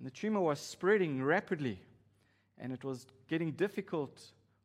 [0.00, 1.78] And the tumor was spreading rapidly,
[2.56, 4.18] and it was getting difficult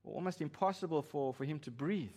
[0.05, 2.13] or almost impossible for, for him to breathe.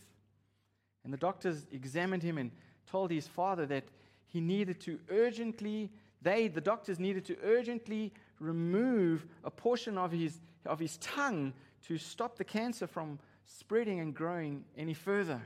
[1.02, 2.52] And the doctors examined him and
[2.86, 3.82] told his father that
[4.28, 5.90] he needed to urgently,
[6.22, 11.52] they, the doctors, needed to urgently remove a portion of his, of his tongue
[11.88, 15.42] to stop the cancer from spreading and growing any further.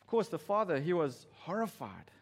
[0.00, 2.12] Of course, the father, he was horrified.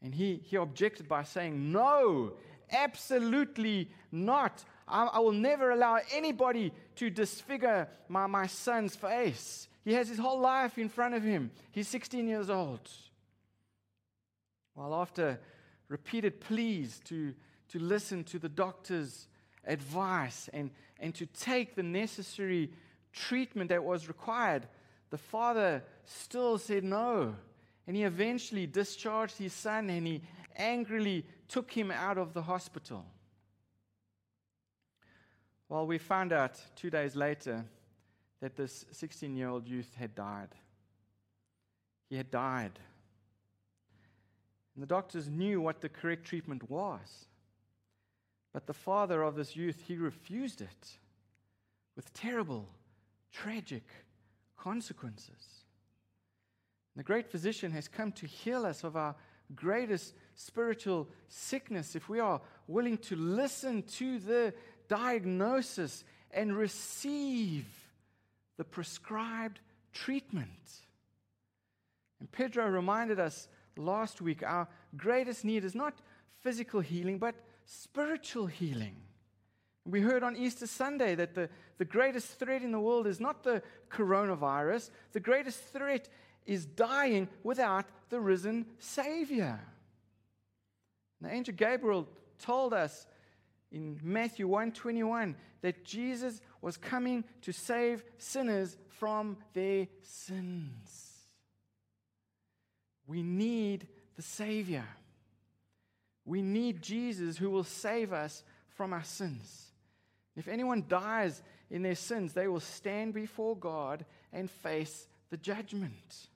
[0.00, 2.32] And he, he objected by saying, No,
[2.72, 4.64] absolutely not.
[4.88, 9.68] I, I will never allow anybody to disfigure my, my son's face.
[9.84, 11.50] He has his whole life in front of him.
[11.72, 12.88] He's 16 years old.
[14.74, 15.40] Well, after
[15.88, 17.34] repeated pleas to,
[17.68, 19.28] to listen to the doctor's
[19.66, 22.70] advice and, and to take the necessary
[23.12, 24.66] treatment that was required,
[25.10, 27.34] the father still said no.
[27.86, 30.22] And he eventually discharged his son and he
[30.56, 33.04] angrily took him out of the hospital.
[35.68, 37.66] Well, we found out two days later
[38.40, 40.48] that this 16 year old youth had died.
[42.08, 42.78] He had died.
[44.74, 47.26] And the doctors knew what the correct treatment was.
[48.54, 50.96] But the father of this youth, he refused it
[51.96, 52.66] with terrible,
[53.30, 53.84] tragic
[54.56, 55.64] consequences.
[56.96, 59.14] The great physician has come to heal us of our
[59.54, 64.54] greatest spiritual sickness if we are willing to listen to the
[64.88, 67.66] diagnosis and receive
[68.56, 69.60] the prescribed
[69.92, 70.48] treatment.
[72.20, 75.94] And Pedro reminded us last week our greatest need is not
[76.42, 78.96] physical healing, but spiritual healing.
[79.84, 83.42] We heard on Easter Sunday that the, the greatest threat in the world is not
[83.42, 86.08] the coronavirus, the greatest threat
[86.46, 89.60] is dying without the risen Savior.
[91.22, 92.08] The angel Gabriel
[92.38, 93.06] told us
[93.70, 101.28] in Matthew 1:21 that Jesus was coming to save sinners from their sins.
[103.06, 104.86] We need the Savior.
[106.24, 109.72] We need Jesus who will save us from our sins.
[110.34, 116.28] If anyone dies in their sins, they will stand before God and face the judgment.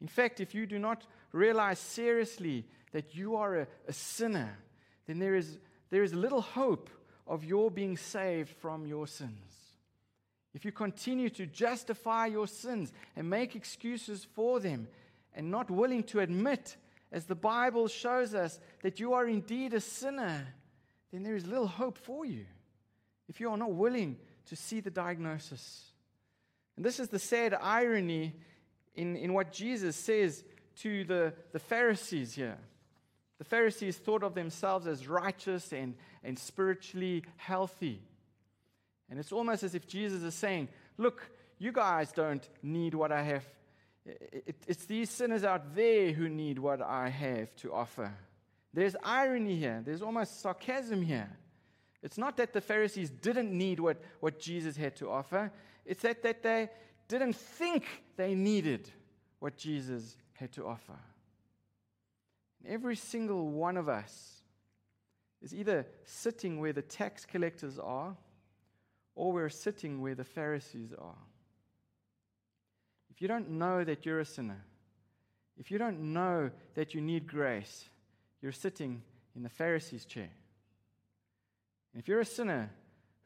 [0.00, 4.56] In fact, if you do not realize seriously that you are a, a sinner,
[5.06, 5.58] then there is,
[5.90, 6.88] there is little hope
[7.26, 9.52] of your being saved from your sins.
[10.54, 14.86] If you continue to justify your sins and make excuses for them
[15.34, 16.76] and not willing to admit,
[17.10, 20.46] as the Bible shows us, that you are indeed a sinner,
[21.12, 22.46] then there is little hope for you
[23.28, 25.86] if you are not willing to see the diagnosis.
[26.76, 28.34] And this is the sad irony
[28.94, 30.44] in, in what Jesus says
[30.76, 32.58] to the, the Pharisees here.
[33.44, 38.00] The Pharisees thought of themselves as righteous and, and spiritually healthy.
[39.10, 43.22] And it's almost as if Jesus is saying, Look, you guys don't need what I
[43.22, 43.44] have.
[44.06, 48.14] It, it's these sinners out there who need what I have to offer.
[48.72, 51.28] There's irony here, there's almost sarcasm here.
[52.02, 55.52] It's not that the Pharisees didn't need what, what Jesus had to offer,
[55.84, 56.70] it's that, that they
[57.08, 57.84] didn't think
[58.16, 58.90] they needed
[59.38, 60.98] what Jesus had to offer.
[62.66, 64.42] Every single one of us
[65.42, 68.16] is either sitting where the tax collectors are
[69.14, 71.18] or we're sitting where the Pharisees are.
[73.10, 74.64] If you don't know that you're a sinner,
[75.58, 77.88] if you don't know that you need grace,
[78.42, 79.02] you're sitting
[79.36, 80.30] in the Pharisee's chair.
[81.92, 82.70] And if you're a sinner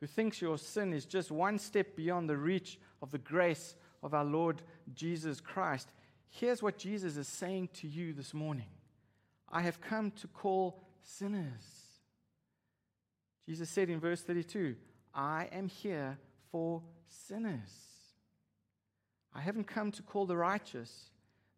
[0.01, 4.13] who thinks your sin is just one step beyond the reach of the grace of
[4.13, 4.63] our Lord
[4.95, 5.89] Jesus Christ,
[6.29, 8.67] here's what Jesus is saying to you this morning
[9.51, 11.89] I have come to call sinners.
[13.47, 14.77] Jesus said in verse 32,
[15.15, 16.19] I am here
[16.51, 17.89] for sinners.
[19.35, 21.11] I haven't come to call the righteous,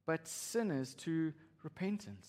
[0.06, 2.28] but sinners to repentance.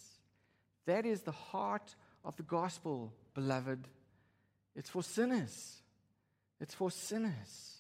[0.86, 1.95] That is the heart
[2.26, 3.88] of the gospel, beloved.
[4.76, 5.82] It's for sinners.
[6.60, 7.78] It's for sinners.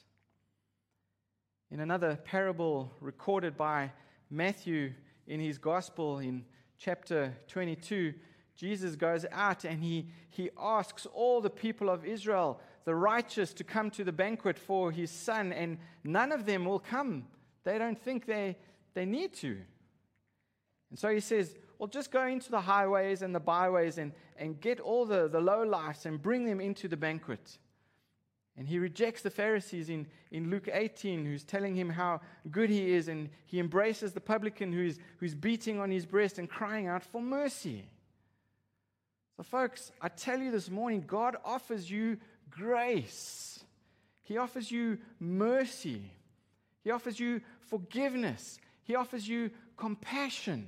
[1.69, 3.91] In another parable recorded by
[4.29, 4.93] Matthew
[5.27, 6.45] in his gospel in
[6.81, 8.13] chapter 22,
[8.55, 13.63] Jesus goes out and he, he asks all the people of Israel, the righteous, to
[13.63, 17.27] come to the banquet for his son, and none of them will come.
[17.63, 18.57] They don't think they,
[18.95, 19.57] they need to.
[20.89, 24.59] And so he says, Well, just go into the highways and the byways and, and
[24.59, 27.59] get all the, the low lives and bring them into the banquet.
[28.57, 32.91] And he rejects the Pharisees in, in Luke 18, who's telling him how good he
[32.91, 37.03] is, and he embraces the publican who's, who's beating on his breast and crying out
[37.03, 37.85] for mercy.
[39.37, 42.17] So, folks, I tell you this morning, God offers you
[42.51, 43.63] grace,
[44.21, 46.11] He offers you mercy,
[46.83, 50.67] He offers you forgiveness, He offers you compassion.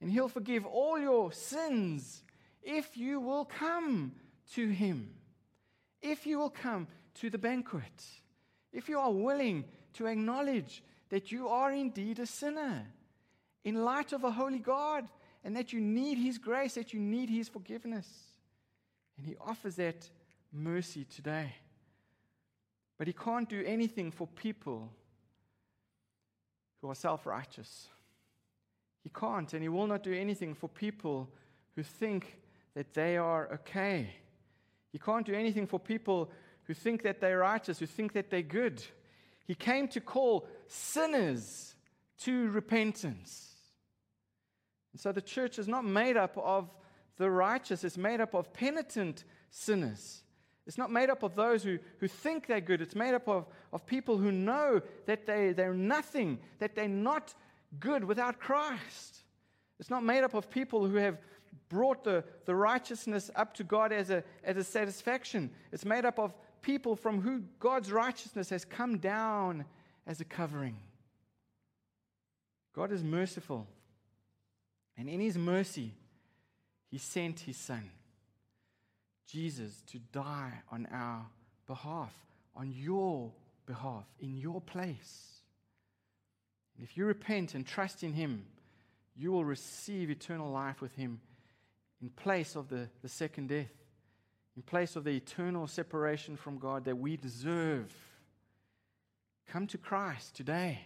[0.00, 2.22] And He'll forgive all your sins
[2.62, 4.12] if you will come
[4.52, 5.14] to Him.
[6.04, 8.04] If you will come to the banquet.
[8.72, 9.64] If you are willing
[9.94, 12.86] to acknowledge that you are indeed a sinner
[13.64, 15.08] in light of a holy God
[15.44, 18.08] and that you need His grace, that you need His forgiveness.
[19.16, 20.08] And He offers that
[20.52, 21.54] mercy today.
[22.98, 24.92] But He can't do anything for people
[26.80, 27.88] who are self righteous.
[29.02, 31.30] He can't, and He will not do anything for people
[31.76, 32.38] who think
[32.74, 34.10] that they are okay.
[34.94, 36.30] He can't do anything for people
[36.68, 38.80] who think that they're righteous, who think that they're good.
[39.44, 41.74] He came to call sinners
[42.20, 43.56] to repentance.
[44.92, 46.70] And so the church is not made up of
[47.16, 50.22] the righteous, it's made up of penitent sinners.
[50.64, 52.80] It's not made up of those who, who think they're good.
[52.80, 57.34] It's made up of, of people who know that they, they're nothing, that they're not
[57.80, 59.24] good without Christ.
[59.80, 61.18] It's not made up of people who have
[61.68, 65.50] brought the, the righteousness up to God as a, as a satisfaction.
[65.72, 69.64] It's made up of people from who God's righteousness has come down
[70.06, 70.76] as a covering.
[72.74, 73.66] God is merciful.
[74.96, 75.92] And in his mercy,
[76.90, 77.90] he sent his son,
[79.26, 81.26] Jesus, to die on our
[81.66, 82.12] behalf,
[82.54, 83.32] on your
[83.66, 85.34] behalf, in your place.
[86.76, 88.44] And if you repent and trust in Him,
[89.16, 91.20] you will receive eternal life with Him
[92.04, 93.72] in place of the, the second death,
[94.56, 97.90] in place of the eternal separation from God that we deserve.
[99.48, 100.80] Come to Christ today.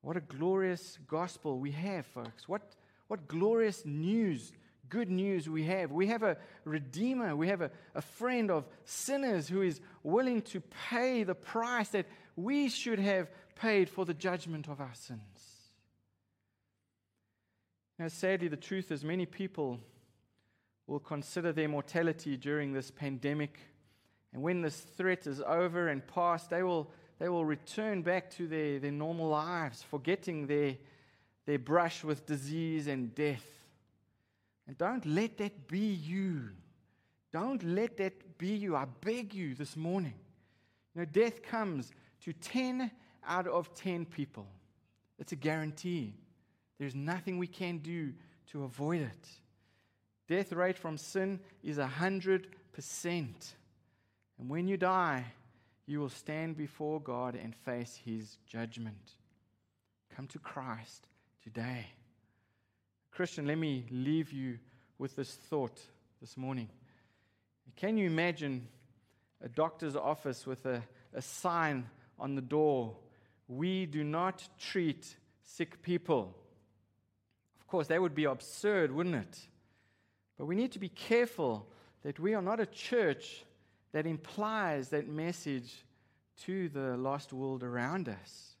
[0.00, 2.48] What a glorious gospel we have, folks.
[2.48, 2.74] What,
[3.06, 4.50] what glorious news,
[4.88, 5.92] good news we have.
[5.92, 10.60] We have a redeemer, we have a, a friend of sinners who is willing to
[10.90, 15.53] pay the price that we should have paid for the judgment of our sins.
[17.98, 19.78] Now, sadly, the truth is, many people
[20.86, 23.58] will consider their mortality during this pandemic.
[24.32, 28.46] And when this threat is over and past, they will, they will return back to
[28.48, 30.76] their, their normal lives, forgetting their,
[31.46, 33.44] their brush with disease and death.
[34.66, 36.50] And don't let that be you.
[37.32, 38.76] Don't let that be you.
[38.76, 40.14] I beg you this morning.
[40.94, 41.92] You know, death comes
[42.24, 42.90] to 10
[43.26, 44.46] out of 10 people.
[45.18, 46.14] It's a guarantee.
[46.78, 48.12] There's nothing we can do
[48.50, 49.28] to avoid it.
[50.28, 52.44] Death rate from sin is 100%.
[54.38, 55.24] And when you die,
[55.86, 59.12] you will stand before God and face his judgment.
[60.16, 61.06] Come to Christ
[61.42, 61.86] today.
[63.10, 64.58] Christian, let me leave you
[64.98, 65.80] with this thought
[66.20, 66.68] this morning.
[67.76, 68.68] Can you imagine
[69.42, 71.86] a doctor's office with a, a sign
[72.18, 72.96] on the door
[73.48, 76.34] we do not treat sick people.
[77.64, 79.38] Of course, that would be absurd, wouldn't it?
[80.38, 81.66] But we need to be careful
[82.02, 83.44] that we are not a church
[83.92, 85.84] that implies that message
[86.42, 88.56] to the lost world around us.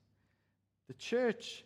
[0.88, 1.64] The church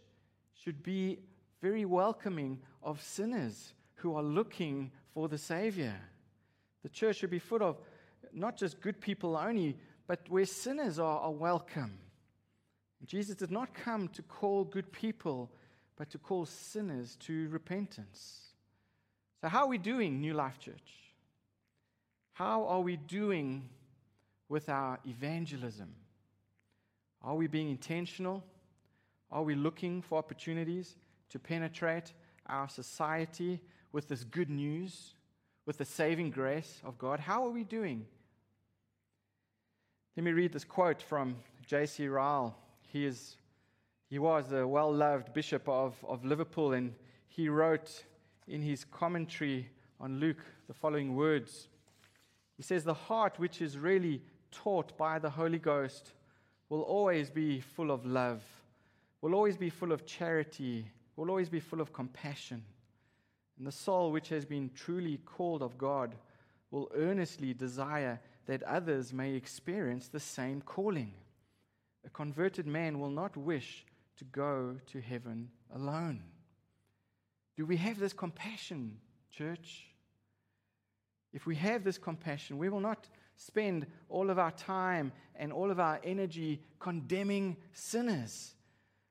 [0.55, 1.19] should be
[1.61, 5.95] very welcoming of sinners who are looking for the Savior.
[6.83, 7.77] The church should be full of
[8.33, 9.77] not just good people only,
[10.07, 11.99] but where sinners are, are welcome.
[13.05, 15.51] Jesus did not come to call good people,
[15.99, 18.53] but to call sinners to repentance.
[19.41, 20.93] So, how are we doing, New Life Church?
[22.33, 23.69] How are we doing
[24.49, 25.93] with our evangelism?
[27.21, 28.45] Are we being intentional?
[29.31, 30.95] Are we looking for opportunities
[31.31, 32.13] to penetrate
[32.47, 33.61] our society
[33.93, 35.15] with this good news,
[35.67, 37.19] with the saving grace of God?
[37.19, 38.07] How are we doing?
[40.17, 41.37] Let me read this quote from
[41.67, 42.07] J.C.
[42.07, 42.57] Ryle.
[42.87, 43.37] He, is,
[44.09, 46.95] he was a well loved bishop of, of Liverpool, and
[47.29, 48.05] he wrote
[48.47, 49.69] in his commentary
[50.01, 51.69] on Luke the following words.
[52.57, 56.13] He says, The heart which is really taught by the Holy Ghost
[56.71, 58.43] will always be full of love,
[59.21, 62.65] will always be full of charity, will always be full of compassion.
[63.59, 66.15] And the soul which has been truly called of God
[66.71, 71.13] will earnestly desire that others may experience the same calling.
[72.07, 73.85] A converted man will not wish
[74.19, 76.23] to go to heaven alone.
[77.57, 78.99] Do we have this compassion,
[79.31, 79.87] church?
[81.33, 85.71] If we have this compassion, we will not spend all of our time and all
[85.71, 88.55] of our energy condemning sinners,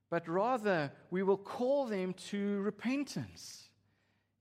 [0.10, 3.70] but rather we will call them to repentance.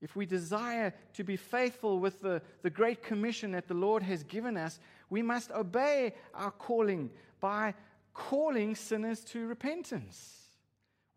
[0.01, 4.23] If we desire to be faithful with the, the great commission that the Lord has
[4.23, 7.09] given us, we must obey our calling
[7.39, 7.73] by
[8.13, 10.36] calling sinners to repentance.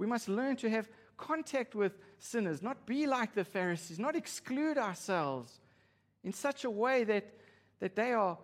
[0.01, 0.89] We must learn to have
[1.19, 5.61] contact with sinners, not be like the Pharisees, not exclude ourselves
[6.25, 7.35] in such a way that,
[7.81, 8.39] that they are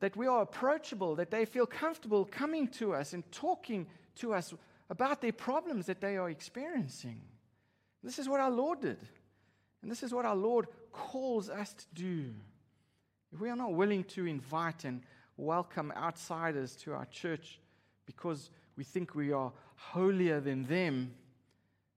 [0.00, 4.52] that we are approachable, that they feel comfortable coming to us and talking to us
[4.90, 7.22] about their problems that they are experiencing.
[8.02, 8.98] This is what our Lord did.
[9.80, 12.34] And this is what our Lord calls us to do.
[13.32, 15.02] If we are not willing to invite and
[15.38, 17.60] welcome outsiders to our church
[18.04, 21.14] because we think we are holier than them,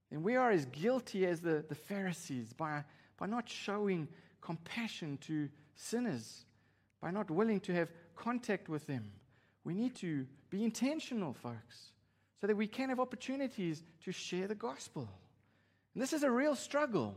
[0.10, 2.84] then we are as guilty as the, the Pharisees by,
[3.18, 4.08] by not showing
[4.42, 6.46] compassion to sinners
[7.02, 9.12] by not willing to have contact with them.
[9.64, 11.92] We need to be intentional, folks,
[12.40, 15.08] so that we can have opportunities to share the gospel.
[15.94, 17.16] And this is a real struggle.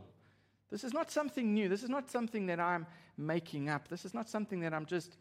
[0.69, 1.69] This is not something new.
[1.69, 2.85] This is not something that I'm
[3.17, 3.87] making up.
[3.87, 5.17] This is not something that I'm just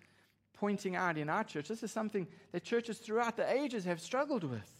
[0.62, 1.66] pointing out in our church.
[1.66, 4.70] This is something that churches throughout the ages have struggled with.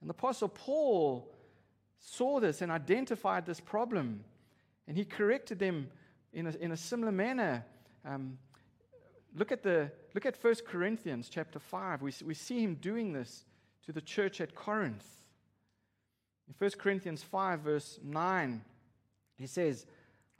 [0.00, 1.32] And the Apostle Paul
[2.00, 4.24] saw this and identified this problem,
[4.88, 5.88] and he corrected them
[6.32, 7.64] in a, in a similar manner.
[8.04, 8.38] Um,
[9.36, 12.02] Look at, the, look at 1 Corinthians chapter 5.
[12.02, 13.44] We, we see him doing this
[13.84, 15.06] to the church at Corinth.
[16.48, 18.64] In 1 Corinthians 5, verse 9,
[19.36, 19.86] he says,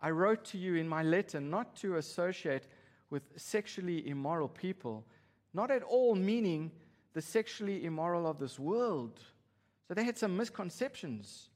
[0.00, 2.64] I wrote to you in my letter not to associate
[3.10, 5.04] with sexually immoral people,
[5.54, 6.70] not at all meaning
[7.14, 9.20] the sexually immoral of this world.
[9.86, 11.48] So they had some misconceptions.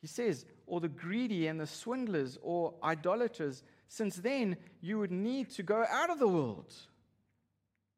[0.00, 5.50] He says, or the greedy and the swindlers or idolaters since then you would need
[5.50, 6.72] to go out of the world.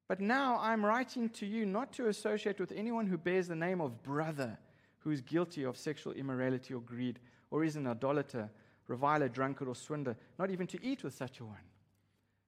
[0.07, 3.81] But now I'm writing to you not to associate with anyone who bears the name
[3.81, 4.59] of brother,
[5.01, 7.19] who is guilty of sexual immorality or greed,
[7.51, 8.49] or is an idolater,
[8.89, 11.57] reviler, drunkard, or swindler, not even to eat with such a one.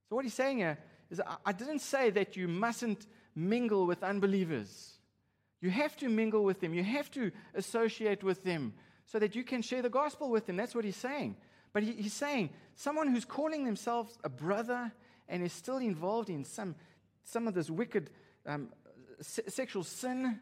[0.08, 0.78] So, what he's saying here
[1.10, 4.94] is I didn't say that you mustn't mingle with unbelievers.
[5.60, 8.72] You have to mingle with them, you have to associate with them
[9.04, 10.56] so that you can share the gospel with them.
[10.56, 11.36] That's what he's saying.
[11.72, 14.90] But he, he's saying someone who's calling themselves a brother
[15.28, 16.74] and is still involved in some,
[17.24, 18.10] some of this wicked
[18.46, 18.70] um,
[19.20, 20.40] se- sexual sin,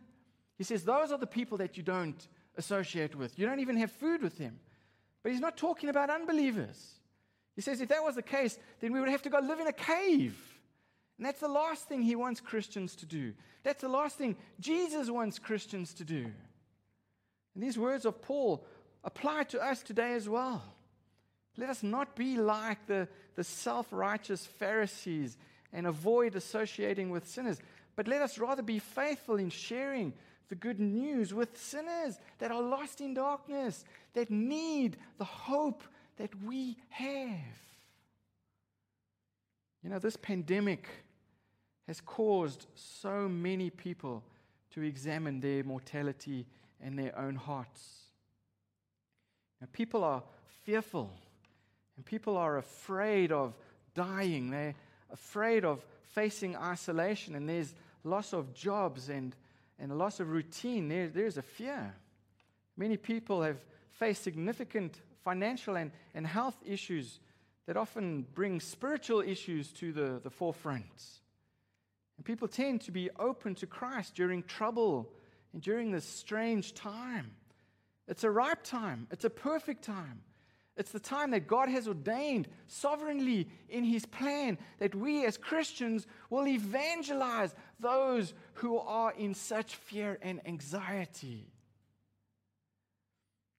[0.56, 3.38] he says those are the people that you don't associate with.
[3.38, 4.60] You don't even have food with them.
[5.28, 6.94] But he's not talking about unbelievers.
[7.54, 9.66] He says if that was the case, then we would have to go live in
[9.66, 10.34] a cave.
[11.18, 13.34] And that's the last thing he wants Christians to do.
[13.62, 16.32] That's the last thing Jesus wants Christians to do.
[17.54, 18.64] And these words of Paul
[19.04, 20.62] apply to us today as well.
[21.58, 25.36] Let us not be like the, the self righteous Pharisees
[25.74, 27.58] and avoid associating with sinners,
[27.96, 30.14] but let us rather be faithful in sharing
[30.48, 33.84] the good news with sinners that are lost in darkness,
[34.14, 35.82] that need the hope
[36.16, 37.58] that we have.
[39.82, 40.88] You know, this pandemic
[41.86, 44.22] has caused so many people
[44.72, 46.46] to examine their mortality
[46.80, 47.98] and their own hearts.
[49.60, 50.22] Now, people are
[50.64, 51.10] fearful
[51.96, 53.54] and people are afraid of
[53.94, 54.74] dying, they're
[55.10, 57.74] afraid of facing isolation, and there's
[58.04, 59.34] loss of jobs and,
[59.78, 60.88] and a loss of routine.
[60.88, 61.94] There, there's a fear.
[62.76, 63.58] Many people have
[63.92, 67.20] faced significant financial and, and health issues
[67.66, 70.84] that often bring spiritual issues to the, the forefront.
[72.16, 75.12] And people tend to be open to Christ during trouble
[75.52, 77.32] and during this strange time.
[78.06, 80.22] It's a ripe time, it's a perfect time.
[80.78, 86.06] It's the time that God has ordained sovereignly in His plan that we as Christians
[86.30, 91.50] will evangelize those who are in such fear and anxiety.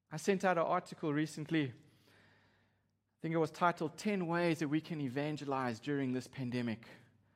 [0.09, 1.65] I sent out an article recently.
[1.65, 6.85] I think it was titled 10 Ways That We Can Evangelize During This Pandemic.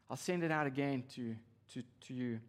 [0.09, 1.36] I'll send it out again to,
[1.73, 2.39] to, to you.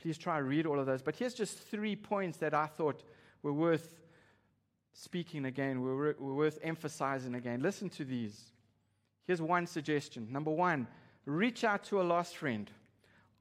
[0.00, 1.02] Please try and read all of those.
[1.02, 3.02] But here's just three points that I thought
[3.42, 3.90] were worth
[5.00, 7.62] speaking again, we're worth emphasizing again.
[7.62, 8.52] Listen to these.
[9.26, 10.26] Here's one suggestion.
[10.30, 10.88] Number one,
[11.24, 12.68] reach out to a lost friend.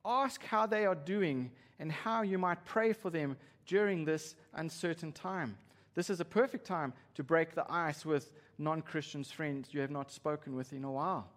[0.05, 5.12] Ask how they are doing and how you might pray for them during this uncertain
[5.12, 5.58] time.
[5.95, 9.91] This is a perfect time to break the ice with non Christians, friends you have
[9.91, 11.28] not spoken with in a while.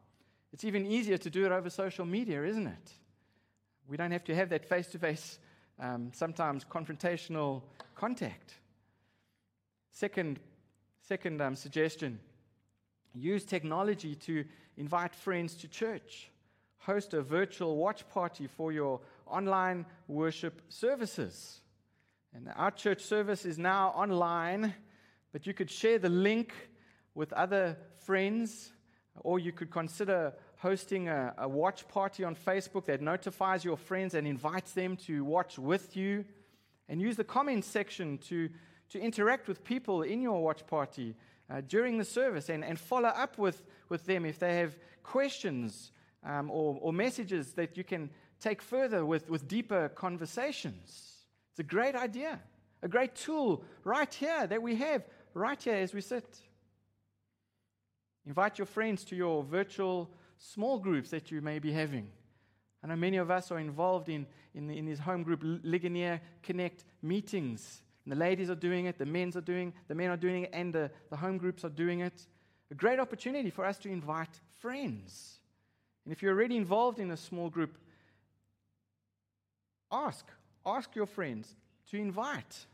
[0.52, 2.92] It's even easier to do it over social media, isn't it?
[3.88, 5.38] We don't have to have that face to face,
[6.12, 7.62] sometimes confrontational
[7.94, 8.59] contact.
[9.90, 10.40] Second,
[11.00, 12.20] second um, suggestion
[13.14, 14.44] use technology to
[14.76, 16.30] invite friends to church.
[16.78, 21.60] Host a virtual watch party for your online worship services.
[22.34, 24.74] And our church service is now online,
[25.32, 26.54] but you could share the link
[27.14, 28.70] with other friends,
[29.16, 34.14] or you could consider hosting a, a watch party on Facebook that notifies your friends
[34.14, 36.24] and invites them to watch with you.
[36.88, 38.48] And use the comments section to
[38.90, 41.16] to interact with people in your watch party
[41.48, 45.92] uh, during the service and, and follow up with, with them if they have questions
[46.24, 48.10] um, or, or messages that you can
[48.40, 51.24] take further with, with deeper conversations.
[51.52, 52.40] It's a great idea,
[52.82, 56.38] a great tool right here that we have right here as we sit.
[58.26, 62.08] Invite your friends to your virtual small groups that you may be having.
[62.82, 66.84] I know many of us are involved in, in, in these home group Ligonier Connect
[67.02, 70.44] meetings and the ladies are doing it, the men's are doing, the men are doing
[70.44, 72.26] it, and the, the home groups are doing it.
[72.70, 75.38] A great opportunity for us to invite friends.
[76.04, 77.76] And if you're already involved in a small group,
[79.92, 80.26] ask.
[80.64, 81.54] Ask your friends
[81.90, 82.66] to invite.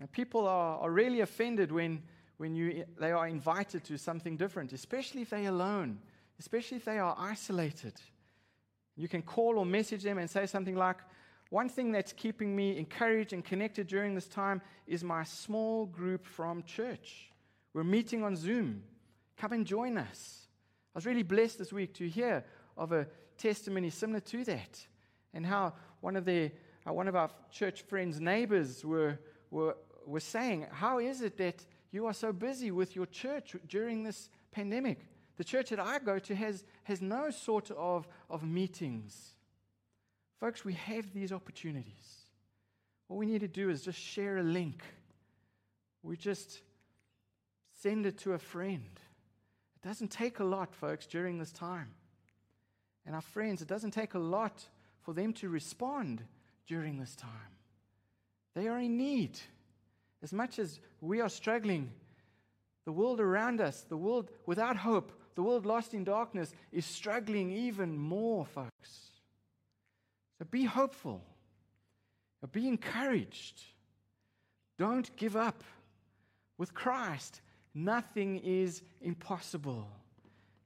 [0.00, 2.02] Now, people are, are really offended when,
[2.36, 5.98] when you, they are invited to something different, especially if they're alone,
[6.38, 7.94] especially if they are isolated.
[8.96, 10.98] You can call or message them and say something like,
[11.50, 16.26] one thing that's keeping me encouraged and connected during this time is my small group
[16.26, 17.30] from church.
[17.72, 18.82] We're meeting on Zoom.
[19.36, 20.46] Come and join us.
[20.94, 22.44] I was really blessed this week to hear
[22.76, 23.06] of a
[23.38, 24.86] testimony similar to that
[25.32, 26.52] and how one of, their,
[26.84, 29.18] one of our church friends' neighbors were,
[29.50, 29.76] were,
[30.06, 34.28] were saying, How is it that you are so busy with your church during this
[34.50, 35.00] pandemic?
[35.36, 39.34] The church that I go to has, has no sort of, of meetings.
[40.40, 42.24] Folks, we have these opportunities.
[43.08, 44.82] What we need to do is just share a link.
[46.02, 46.60] We just
[47.82, 48.88] send it to a friend.
[49.76, 51.88] It doesn't take a lot, folks, during this time.
[53.04, 54.64] And our friends, it doesn't take a lot
[55.00, 56.22] for them to respond
[56.66, 57.30] during this time.
[58.54, 59.38] They are in need.
[60.22, 61.90] As much as we are struggling,
[62.84, 67.50] the world around us, the world without hope, the world lost in darkness, is struggling
[67.50, 69.10] even more, folks.
[70.38, 71.22] So be hopeful.
[72.52, 73.60] Be encouraged.
[74.78, 75.64] Don't give up.
[76.56, 77.40] With Christ,
[77.74, 79.88] nothing is impossible.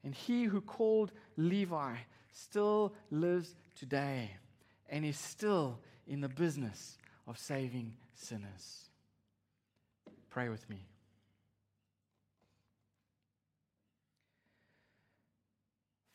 [0.04, 1.94] And he who called Levi
[2.32, 4.30] still lives today
[4.88, 8.90] and is still in the business of saving sinners.
[10.28, 10.86] Pray with me.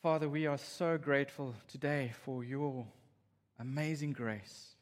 [0.02, 2.86] Father, we are so grateful today for your
[3.58, 4.74] amazing grace.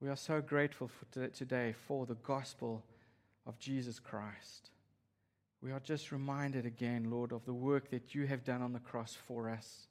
[0.00, 2.82] We are so grateful for today for the gospel
[3.46, 4.70] of Jesus Christ.
[5.60, 8.80] We are just reminded again, Lord, of the work that you have done on the
[8.80, 9.86] cross for us.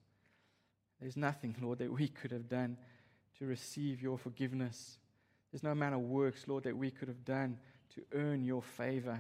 [0.99, 2.77] There's nothing, Lord, that we could have done
[3.39, 4.97] to receive your forgiveness.
[5.51, 7.57] There's no amount of works, Lord, that we could have done
[7.95, 9.19] to earn your favor.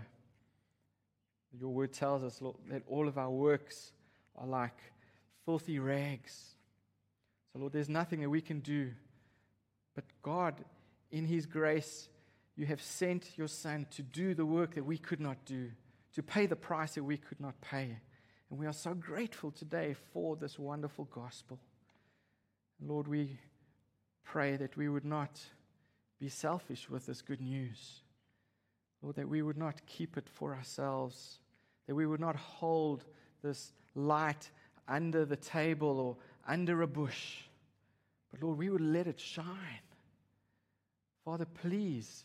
[1.57, 3.93] Your word tells us, Lord, that all of our works
[4.37, 4.77] are like
[5.45, 6.55] filthy rags.
[7.51, 8.91] So, Lord, there's nothing that we can do.
[9.95, 10.55] But God,
[11.11, 12.07] in His grace,
[12.55, 15.71] you have sent your Son to do the work that we could not do,
[16.13, 17.97] to pay the price that we could not pay.
[18.49, 21.59] And we are so grateful today for this wonderful gospel.
[22.81, 23.39] Lord, we
[24.23, 25.39] pray that we would not
[26.19, 28.01] be selfish with this good news.
[29.01, 31.39] Lord, that we would not keep it for ourselves,
[31.87, 33.03] that we would not hold
[33.41, 34.51] this light
[34.87, 36.17] under the table or
[36.47, 37.37] under a bush,
[38.31, 39.45] but Lord, we would let it shine.
[41.23, 42.23] Father, please,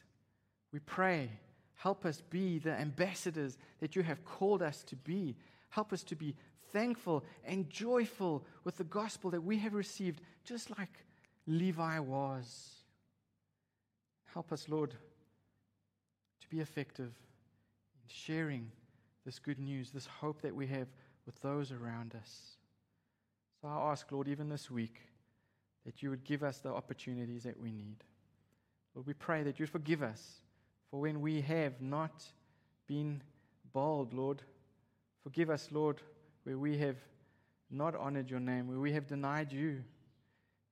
[0.73, 1.31] we pray,
[1.75, 5.37] help us be the ambassadors that you have called us to be.
[5.69, 6.35] Help us to be
[6.73, 11.05] thankful and joyful with the gospel that we have received, just like
[11.47, 12.71] Levi was.
[14.33, 14.91] Help us, Lord,
[16.41, 18.71] to be effective in sharing
[19.25, 20.89] this good news, this hope that we have
[21.27, 22.55] with those around us.
[23.67, 25.01] So I ask, Lord, even this week,
[25.85, 27.97] that you would give us the opportunities that we need.
[28.95, 30.23] Lord, we pray that you forgive us
[30.89, 32.23] for when we have not
[32.87, 33.23] been
[33.73, 34.41] bold, Lord.
[35.25, 36.01] Forgive us, Lord,
[36.45, 36.95] where we have
[37.69, 39.83] not honored your name, where we have denied you.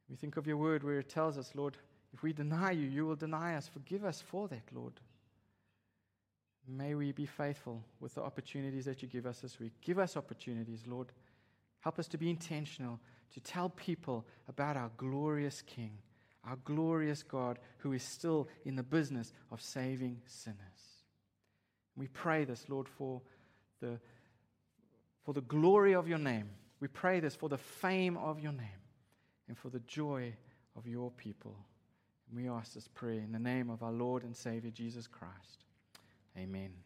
[0.08, 1.76] We think of your word where it tells us, Lord,
[2.12, 3.66] if we deny you, you will deny us.
[3.66, 5.00] Forgive us for that, Lord.
[6.68, 9.72] May we be faithful with the opportunities that you give us this week.
[9.80, 11.08] Give us opportunities, Lord.
[11.84, 12.98] Help us to be intentional,
[13.34, 15.98] to tell people about our glorious King,
[16.48, 20.56] our glorious God who is still in the business of saving sinners.
[21.94, 23.20] We pray this, Lord, for
[23.82, 24.00] the,
[25.26, 26.48] for the glory of your name.
[26.80, 28.80] We pray this for the fame of your name
[29.46, 30.32] and for the joy
[30.76, 31.54] of your people.
[32.34, 35.66] We ask this prayer in the name of our Lord and Savior Jesus Christ.
[36.38, 36.83] Amen.